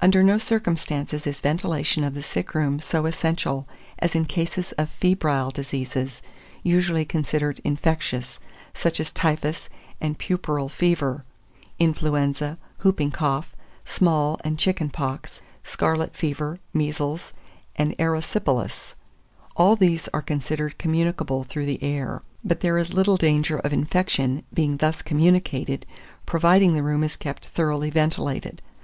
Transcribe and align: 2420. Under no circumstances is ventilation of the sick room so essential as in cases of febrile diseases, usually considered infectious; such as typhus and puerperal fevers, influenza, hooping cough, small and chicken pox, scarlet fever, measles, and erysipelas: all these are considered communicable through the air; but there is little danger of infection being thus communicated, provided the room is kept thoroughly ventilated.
2420. 0.00 0.06
Under 0.24 0.32
no 0.32 0.38
circumstances 0.38 1.26
is 1.26 1.40
ventilation 1.40 2.04
of 2.04 2.14
the 2.14 2.22
sick 2.22 2.54
room 2.54 2.78
so 2.78 3.04
essential 3.04 3.66
as 3.98 4.14
in 4.14 4.24
cases 4.24 4.70
of 4.78 4.88
febrile 4.88 5.50
diseases, 5.50 6.22
usually 6.62 7.04
considered 7.04 7.60
infectious; 7.64 8.38
such 8.74 9.00
as 9.00 9.10
typhus 9.10 9.68
and 10.00 10.20
puerperal 10.20 10.68
fevers, 10.68 11.22
influenza, 11.80 12.58
hooping 12.86 13.10
cough, 13.10 13.56
small 13.84 14.38
and 14.44 14.56
chicken 14.56 14.88
pox, 14.88 15.42
scarlet 15.64 16.14
fever, 16.14 16.60
measles, 16.72 17.32
and 17.74 17.96
erysipelas: 17.98 18.94
all 19.56 19.74
these 19.74 20.06
are 20.14 20.22
considered 20.22 20.78
communicable 20.78 21.42
through 21.42 21.66
the 21.66 21.82
air; 21.82 22.22
but 22.44 22.60
there 22.60 22.78
is 22.78 22.94
little 22.94 23.16
danger 23.16 23.58
of 23.58 23.72
infection 23.72 24.44
being 24.54 24.76
thus 24.76 25.02
communicated, 25.02 25.86
provided 26.24 26.72
the 26.72 26.84
room 26.84 27.02
is 27.02 27.16
kept 27.16 27.48
thoroughly 27.48 27.90
ventilated. 27.90 28.62